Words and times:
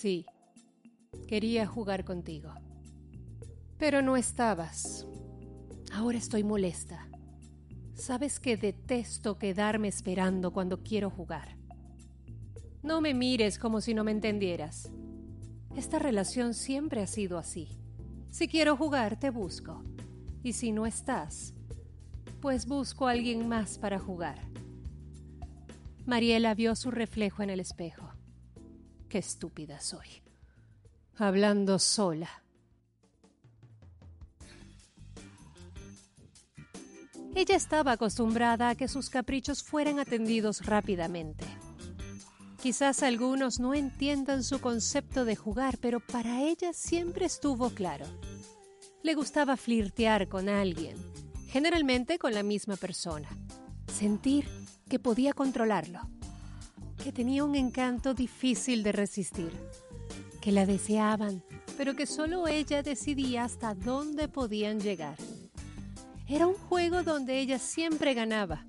Sí, 0.00 0.26
quería 1.26 1.66
jugar 1.66 2.04
contigo. 2.04 2.54
Pero 3.78 4.00
no 4.00 4.16
estabas. 4.16 5.08
Ahora 5.92 6.18
estoy 6.18 6.44
molesta. 6.44 7.08
Sabes 7.94 8.38
que 8.38 8.56
detesto 8.56 9.38
quedarme 9.38 9.88
esperando 9.88 10.52
cuando 10.52 10.84
quiero 10.84 11.10
jugar. 11.10 11.56
No 12.80 13.00
me 13.00 13.12
mires 13.12 13.58
como 13.58 13.80
si 13.80 13.92
no 13.92 14.04
me 14.04 14.12
entendieras. 14.12 14.92
Esta 15.74 15.98
relación 15.98 16.54
siempre 16.54 17.02
ha 17.02 17.08
sido 17.08 17.36
así. 17.36 17.66
Si 18.30 18.46
quiero 18.46 18.76
jugar, 18.76 19.18
te 19.18 19.30
busco. 19.30 19.82
Y 20.44 20.52
si 20.52 20.70
no 20.70 20.86
estás, 20.86 21.54
pues 22.40 22.66
busco 22.66 23.08
a 23.08 23.10
alguien 23.10 23.48
más 23.48 23.78
para 23.78 23.98
jugar. 23.98 24.48
Mariela 26.06 26.54
vio 26.54 26.76
su 26.76 26.92
reflejo 26.92 27.42
en 27.42 27.50
el 27.50 27.58
espejo. 27.58 28.12
Qué 29.08 29.18
estúpida 29.18 29.80
soy. 29.80 30.06
Hablando 31.16 31.78
sola. 31.78 32.28
Ella 37.34 37.56
estaba 37.56 37.92
acostumbrada 37.92 38.68
a 38.68 38.74
que 38.74 38.86
sus 38.86 39.08
caprichos 39.08 39.62
fueran 39.62 39.98
atendidos 39.98 40.66
rápidamente. 40.66 41.46
Quizás 42.60 43.02
algunos 43.02 43.60
no 43.60 43.72
entiendan 43.74 44.42
su 44.42 44.60
concepto 44.60 45.24
de 45.24 45.36
jugar, 45.36 45.78
pero 45.78 46.00
para 46.00 46.42
ella 46.42 46.72
siempre 46.72 47.24
estuvo 47.24 47.70
claro. 47.70 48.04
Le 49.02 49.14
gustaba 49.14 49.56
flirtear 49.56 50.28
con 50.28 50.48
alguien, 50.48 50.96
generalmente 51.46 52.18
con 52.18 52.34
la 52.34 52.42
misma 52.42 52.76
persona. 52.76 53.28
Sentir 53.86 54.48
que 54.88 54.98
podía 54.98 55.32
controlarlo, 55.32 56.00
que 57.02 57.12
tenía 57.12 57.44
un 57.44 57.54
encanto 57.54 58.14
difícil 58.14 58.82
de 58.82 58.92
resistir, 58.92 59.52
que 60.40 60.52
la 60.52 60.66
deseaban, 60.66 61.42
pero 61.76 61.94
que 61.94 62.06
solo 62.06 62.48
ella 62.48 62.82
decidía 62.82 63.44
hasta 63.44 63.74
dónde 63.74 64.28
podían 64.28 64.80
llegar. 64.80 65.16
Era 66.26 66.46
un 66.46 66.54
juego 66.54 67.02
donde 67.02 67.38
ella 67.38 67.58
siempre 67.58 68.14
ganaba, 68.14 68.64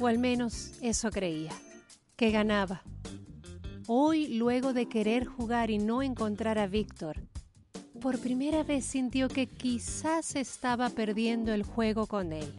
o 0.00 0.06
al 0.06 0.18
menos 0.18 0.72
eso 0.82 1.10
creía, 1.10 1.52
que 2.16 2.30
ganaba. 2.30 2.82
Hoy, 3.86 4.26
luego 4.26 4.72
de 4.72 4.88
querer 4.88 5.24
jugar 5.24 5.70
y 5.70 5.78
no 5.78 6.02
encontrar 6.02 6.58
a 6.58 6.66
Víctor, 6.66 7.22
por 8.00 8.18
primera 8.18 8.62
vez 8.62 8.84
sintió 8.84 9.28
que 9.28 9.46
quizás 9.46 10.36
estaba 10.36 10.90
perdiendo 10.90 11.54
el 11.54 11.62
juego 11.62 12.06
con 12.06 12.32
él. 12.32 12.52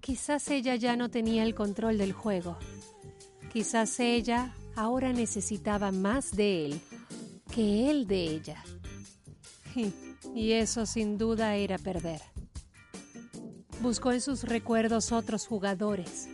Quizás 0.00 0.48
ella 0.50 0.76
ya 0.76 0.96
no 0.96 1.10
tenía 1.10 1.42
el 1.42 1.54
control 1.54 1.98
del 1.98 2.12
juego. 2.12 2.56
Quizás 3.56 4.00
ella 4.00 4.54
ahora 4.74 5.14
necesitaba 5.14 5.90
más 5.90 6.36
de 6.36 6.66
él 6.66 6.80
que 7.50 7.88
él 7.88 8.06
de 8.06 8.20
ella. 8.28 8.62
Y 10.34 10.52
eso 10.52 10.84
sin 10.84 11.16
duda 11.16 11.56
era 11.56 11.78
perder. 11.78 12.20
Buscó 13.80 14.12
en 14.12 14.20
sus 14.20 14.42
recuerdos 14.42 15.10
otros 15.10 15.46
jugadores. 15.46 16.28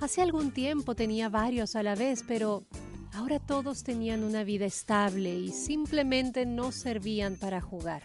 Hace 0.00 0.22
algún 0.22 0.50
tiempo 0.50 0.96
tenía 0.96 1.28
varios 1.28 1.76
a 1.76 1.84
la 1.84 1.94
vez, 1.94 2.24
pero 2.26 2.64
Ahora 3.12 3.38
todos 3.38 3.84
tenían 3.84 4.24
una 4.24 4.42
vida 4.42 4.66
estable 4.66 5.36
y 5.36 5.52
simplemente 5.52 6.46
no 6.46 6.72
servían 6.72 7.36
para 7.36 7.60
jugar. 7.60 8.02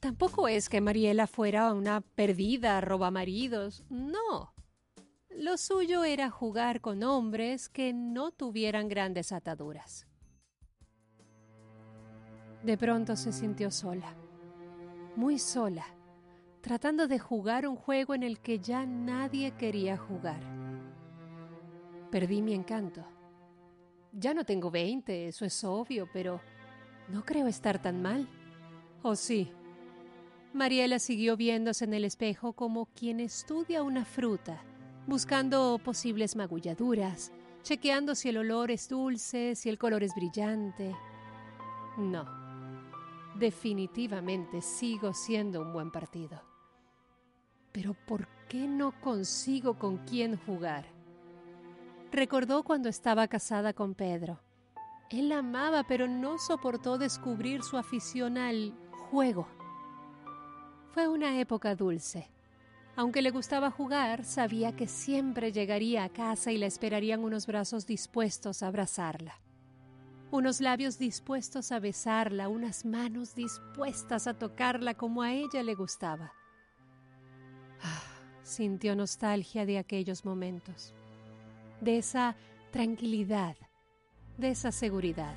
Tampoco 0.00 0.48
es 0.48 0.70
que 0.70 0.80
Mariela 0.80 1.26
fuera 1.26 1.74
una 1.74 2.00
perdida 2.00 2.80
maridos. 3.10 3.84
no. 3.90 4.54
Lo 5.38 5.56
suyo 5.56 6.04
era 6.04 6.30
jugar 6.30 6.80
con 6.80 7.02
hombres 7.02 7.68
que 7.68 7.92
no 7.92 8.32
tuvieran 8.32 8.88
grandes 8.88 9.32
ataduras. 9.32 10.06
De 12.62 12.76
pronto 12.76 13.16
se 13.16 13.32
sintió 13.32 13.70
sola, 13.70 14.14
muy 15.16 15.38
sola, 15.38 15.86
tratando 16.60 17.06
de 17.08 17.18
jugar 17.18 17.66
un 17.66 17.76
juego 17.76 18.14
en 18.14 18.24
el 18.24 18.40
que 18.40 18.58
ya 18.58 18.84
nadie 18.84 19.52
quería 19.52 19.96
jugar. 19.96 20.40
Perdí 22.10 22.42
mi 22.42 22.52
encanto 22.54 23.04
ya 24.12 24.34
no 24.34 24.44
tengo 24.44 24.70
veinte, 24.70 25.28
eso 25.28 25.44
es 25.44 25.62
obvio, 25.64 26.08
pero 26.12 26.40
no 27.08 27.24
creo 27.24 27.46
estar 27.46 27.80
tan 27.80 28.02
mal. 28.02 28.28
¿O 29.02 29.14
sí? 29.14 29.52
Mariela 30.52 30.98
siguió 30.98 31.36
viéndose 31.36 31.84
en 31.84 31.94
el 31.94 32.04
espejo 32.04 32.52
como 32.52 32.86
quien 32.86 33.20
estudia 33.20 33.82
una 33.82 34.04
fruta, 34.04 34.62
buscando 35.08 35.80
posibles 35.82 36.36
magulladuras, 36.36 37.32
chequeando 37.62 38.14
si 38.14 38.28
el 38.28 38.36
olor 38.36 38.70
es 38.70 38.90
dulce, 38.90 39.54
si 39.54 39.70
el 39.70 39.78
color 39.78 40.02
es 40.02 40.14
brillante. 40.14 40.94
No, 41.96 42.26
definitivamente 43.38 44.60
sigo 44.60 45.14
siendo 45.14 45.62
un 45.62 45.72
buen 45.72 45.90
partido. 45.90 46.42
Pero 47.72 47.96
¿por 48.06 48.28
qué 48.48 48.68
no 48.68 48.92
consigo 49.00 49.78
con 49.78 49.96
quién 50.04 50.36
jugar? 50.36 50.84
Recordó 52.12 52.62
cuando 52.62 52.90
estaba 52.90 53.28
casada 53.28 53.72
con 53.72 53.94
Pedro. 53.94 54.40
Él 55.08 55.32
amaba, 55.32 55.84
pero 55.84 56.06
no 56.06 56.38
soportó 56.38 56.98
descubrir 56.98 57.62
su 57.62 57.78
afición 57.78 58.36
al 58.36 58.74
juego. 59.10 59.48
Fue 60.92 61.08
una 61.08 61.40
época 61.40 61.74
dulce. 61.74 62.30
Aunque 62.98 63.22
le 63.22 63.30
gustaba 63.30 63.70
jugar, 63.70 64.24
sabía 64.24 64.74
que 64.74 64.88
siempre 64.88 65.52
llegaría 65.52 66.02
a 66.02 66.08
casa 66.08 66.50
y 66.50 66.58
la 66.58 66.66
esperarían 66.66 67.22
unos 67.22 67.46
brazos 67.46 67.86
dispuestos 67.86 68.64
a 68.64 68.66
abrazarla. 68.66 69.40
Unos 70.32 70.60
labios 70.60 70.98
dispuestos 70.98 71.70
a 71.70 71.78
besarla, 71.78 72.48
unas 72.48 72.84
manos 72.84 73.36
dispuestas 73.36 74.26
a 74.26 74.34
tocarla 74.34 74.94
como 74.94 75.22
a 75.22 75.32
ella 75.32 75.62
le 75.62 75.76
gustaba. 75.76 76.32
Ah, 77.84 78.02
sintió 78.42 78.96
nostalgia 78.96 79.64
de 79.64 79.78
aquellos 79.78 80.24
momentos 80.24 80.92
de 81.80 81.98
esa 81.98 82.34
tranquilidad, 82.72 83.54
de 84.38 84.50
esa 84.50 84.72
seguridad. 84.72 85.36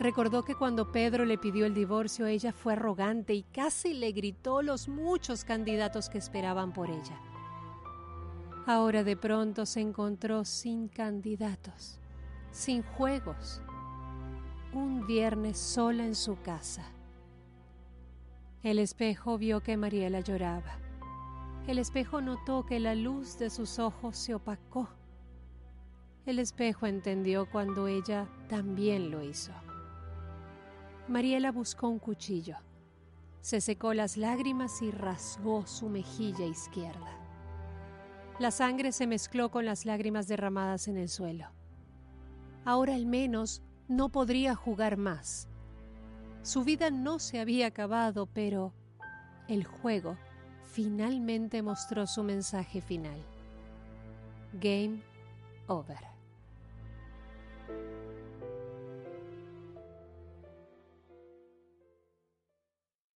Recordó 0.00 0.44
que 0.44 0.54
cuando 0.54 0.90
Pedro 0.92 1.26
le 1.26 1.36
pidió 1.36 1.66
el 1.66 1.74
divorcio 1.74 2.24
ella 2.24 2.54
fue 2.54 2.72
arrogante 2.72 3.34
y 3.34 3.42
casi 3.42 3.92
le 3.92 4.12
gritó 4.12 4.62
los 4.62 4.88
muchos 4.88 5.44
candidatos 5.44 6.08
que 6.08 6.16
esperaban 6.16 6.72
por 6.72 6.88
ella. 6.88 7.20
Ahora 8.66 9.04
de 9.04 9.18
pronto 9.18 9.66
se 9.66 9.82
encontró 9.82 10.46
sin 10.46 10.88
candidatos, 10.88 12.00
sin 12.50 12.82
juegos, 12.82 13.60
un 14.72 15.06
viernes 15.06 15.58
sola 15.58 16.06
en 16.06 16.14
su 16.14 16.40
casa. 16.40 16.82
El 18.62 18.78
espejo 18.78 19.36
vio 19.36 19.62
que 19.62 19.76
Mariela 19.76 20.20
lloraba. 20.20 20.78
El 21.66 21.78
espejo 21.78 22.22
notó 22.22 22.64
que 22.64 22.80
la 22.80 22.94
luz 22.94 23.38
de 23.38 23.50
sus 23.50 23.78
ojos 23.78 24.16
se 24.16 24.34
opacó. 24.34 24.88
El 26.24 26.38
espejo 26.38 26.86
entendió 26.86 27.50
cuando 27.50 27.86
ella 27.86 28.30
también 28.48 29.10
lo 29.10 29.22
hizo. 29.22 29.52
Mariela 31.10 31.50
buscó 31.50 31.88
un 31.88 31.98
cuchillo. 31.98 32.54
Se 33.40 33.60
secó 33.60 33.94
las 33.94 34.16
lágrimas 34.16 34.80
y 34.80 34.92
rasgó 34.92 35.66
su 35.66 35.88
mejilla 35.88 36.44
izquierda. 36.46 37.18
La 38.38 38.52
sangre 38.52 38.92
se 38.92 39.08
mezcló 39.08 39.50
con 39.50 39.66
las 39.66 39.86
lágrimas 39.86 40.28
derramadas 40.28 40.86
en 40.86 40.96
el 40.96 41.08
suelo. 41.08 41.48
Ahora 42.64 42.94
al 42.94 43.06
menos 43.06 43.60
no 43.88 44.10
podría 44.10 44.54
jugar 44.54 44.96
más. 44.96 45.48
Su 46.42 46.62
vida 46.62 46.90
no 46.90 47.18
se 47.18 47.40
había 47.40 47.66
acabado, 47.66 48.26
pero 48.26 48.72
el 49.48 49.64
juego 49.64 50.16
finalmente 50.62 51.60
mostró 51.60 52.06
su 52.06 52.22
mensaje 52.22 52.80
final. 52.80 53.20
Game 54.60 55.02
over. 55.66 55.98